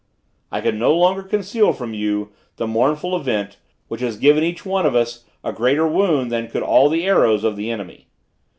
[0.51, 3.57] I can no longer conceal from you the mournful event,
[3.87, 7.43] which has given each one of us, a greater wound than could all the arrows
[7.43, 8.07] of the enemy.